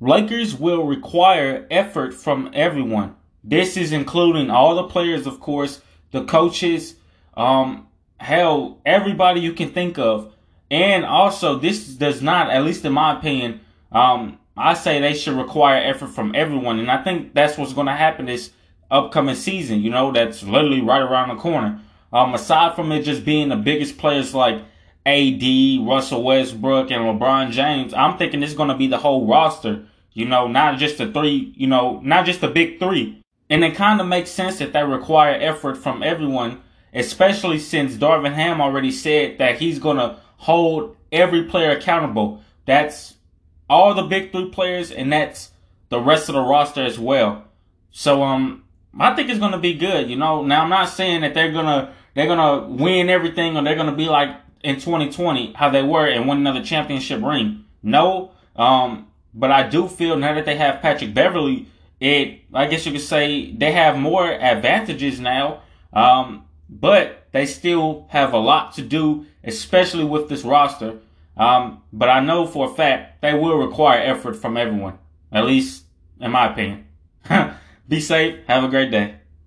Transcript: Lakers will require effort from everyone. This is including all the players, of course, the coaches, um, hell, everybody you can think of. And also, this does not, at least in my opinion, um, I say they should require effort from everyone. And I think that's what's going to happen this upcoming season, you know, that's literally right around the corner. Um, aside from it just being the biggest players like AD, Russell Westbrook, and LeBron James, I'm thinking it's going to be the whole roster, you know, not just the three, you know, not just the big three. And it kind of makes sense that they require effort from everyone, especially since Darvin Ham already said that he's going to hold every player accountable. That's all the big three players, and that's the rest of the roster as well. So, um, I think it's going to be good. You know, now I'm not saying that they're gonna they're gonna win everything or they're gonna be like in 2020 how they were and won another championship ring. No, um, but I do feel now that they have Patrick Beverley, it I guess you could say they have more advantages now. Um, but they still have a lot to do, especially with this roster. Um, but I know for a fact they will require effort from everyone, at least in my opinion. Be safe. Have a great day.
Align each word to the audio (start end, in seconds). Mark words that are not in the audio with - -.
Lakers 0.00 0.54
will 0.54 0.84
require 0.84 1.66
effort 1.70 2.14
from 2.14 2.50
everyone. 2.54 3.16
This 3.44 3.76
is 3.76 3.92
including 3.92 4.50
all 4.50 4.74
the 4.74 4.84
players, 4.84 5.26
of 5.26 5.40
course, 5.40 5.82
the 6.10 6.24
coaches, 6.24 6.96
um, 7.36 7.86
hell, 8.18 8.80
everybody 8.86 9.40
you 9.40 9.52
can 9.52 9.70
think 9.70 9.98
of. 9.98 10.34
And 10.70 11.04
also, 11.04 11.58
this 11.58 11.86
does 11.86 12.22
not, 12.22 12.50
at 12.50 12.64
least 12.64 12.84
in 12.84 12.92
my 12.92 13.18
opinion, 13.18 13.60
um, 13.92 14.38
I 14.56 14.74
say 14.74 15.00
they 15.00 15.14
should 15.14 15.36
require 15.36 15.82
effort 15.82 16.08
from 16.08 16.34
everyone. 16.34 16.78
And 16.78 16.90
I 16.90 17.02
think 17.02 17.34
that's 17.34 17.58
what's 17.58 17.72
going 17.74 17.86
to 17.86 17.94
happen 17.94 18.26
this 18.26 18.50
upcoming 18.90 19.34
season, 19.34 19.80
you 19.80 19.90
know, 19.90 20.12
that's 20.12 20.42
literally 20.42 20.80
right 20.80 21.02
around 21.02 21.28
the 21.28 21.36
corner. 21.36 21.80
Um, 22.12 22.34
aside 22.34 22.74
from 22.74 22.90
it 22.90 23.02
just 23.02 23.24
being 23.24 23.50
the 23.50 23.56
biggest 23.56 23.98
players 23.98 24.34
like 24.34 24.62
AD, 25.06 25.86
Russell 25.86 26.22
Westbrook, 26.22 26.90
and 26.90 27.04
LeBron 27.04 27.50
James, 27.50 27.94
I'm 27.94 28.18
thinking 28.18 28.42
it's 28.42 28.54
going 28.54 28.68
to 28.68 28.76
be 28.76 28.86
the 28.86 28.98
whole 28.98 29.26
roster, 29.26 29.86
you 30.12 30.26
know, 30.26 30.46
not 30.46 30.78
just 30.78 30.98
the 30.98 31.10
three, 31.10 31.52
you 31.56 31.66
know, 31.66 32.00
not 32.04 32.26
just 32.26 32.40
the 32.40 32.48
big 32.48 32.78
three. 32.78 33.22
And 33.48 33.64
it 33.64 33.74
kind 33.74 34.00
of 34.00 34.06
makes 34.06 34.30
sense 34.30 34.58
that 34.58 34.72
they 34.72 34.84
require 34.84 35.34
effort 35.34 35.76
from 35.76 36.02
everyone, 36.02 36.60
especially 36.94 37.58
since 37.58 37.96
Darvin 37.96 38.34
Ham 38.34 38.60
already 38.60 38.92
said 38.92 39.38
that 39.38 39.58
he's 39.58 39.78
going 39.78 39.96
to 39.96 40.16
hold 40.36 40.96
every 41.10 41.44
player 41.44 41.70
accountable. 41.70 42.42
That's 42.66 43.14
all 43.68 43.94
the 43.94 44.02
big 44.02 44.32
three 44.32 44.50
players, 44.50 44.90
and 44.90 45.12
that's 45.12 45.50
the 45.88 46.00
rest 46.00 46.28
of 46.28 46.34
the 46.34 46.42
roster 46.42 46.84
as 46.84 46.98
well. 46.98 47.44
So, 47.90 48.22
um, 48.22 48.64
I 48.98 49.14
think 49.14 49.30
it's 49.30 49.38
going 49.38 49.52
to 49.52 49.58
be 49.58 49.74
good. 49.74 50.10
You 50.10 50.16
know, 50.16 50.42
now 50.42 50.62
I'm 50.62 50.70
not 50.70 50.88
saying 50.88 51.20
that 51.22 51.34
they're 51.34 51.52
gonna 51.52 51.92
they're 52.14 52.26
gonna 52.26 52.66
win 52.66 53.08
everything 53.08 53.56
or 53.56 53.62
they're 53.62 53.76
gonna 53.76 53.94
be 53.94 54.06
like 54.06 54.36
in 54.62 54.76
2020 54.76 55.52
how 55.54 55.70
they 55.70 55.82
were 55.82 56.06
and 56.06 56.26
won 56.26 56.38
another 56.38 56.62
championship 56.62 57.22
ring. 57.22 57.64
No, 57.82 58.32
um, 58.56 59.08
but 59.32 59.50
I 59.50 59.68
do 59.68 59.88
feel 59.88 60.16
now 60.16 60.34
that 60.34 60.44
they 60.44 60.56
have 60.56 60.82
Patrick 60.82 61.14
Beverley, 61.14 61.66
it 62.00 62.40
I 62.52 62.66
guess 62.66 62.86
you 62.86 62.92
could 62.92 63.00
say 63.00 63.52
they 63.52 63.72
have 63.72 63.96
more 63.98 64.30
advantages 64.30 65.20
now. 65.20 65.62
Um, 65.92 66.44
but 66.70 67.26
they 67.32 67.46
still 67.46 68.06
have 68.10 68.32
a 68.32 68.38
lot 68.38 68.72
to 68.74 68.82
do, 68.82 69.26
especially 69.42 70.04
with 70.04 70.28
this 70.28 70.44
roster. 70.44 70.98
Um, 71.36 71.82
but 71.92 72.08
I 72.08 72.20
know 72.20 72.46
for 72.46 72.70
a 72.70 72.74
fact 72.74 73.22
they 73.22 73.34
will 73.34 73.56
require 73.56 73.98
effort 73.98 74.34
from 74.34 74.56
everyone, 74.56 74.98
at 75.32 75.46
least 75.46 75.84
in 76.20 76.30
my 76.30 76.50
opinion. 76.50 76.86
Be 77.88 78.00
safe. 78.00 78.46
Have 78.46 78.62
a 78.62 78.68
great 78.68 78.90
day. 78.90 79.19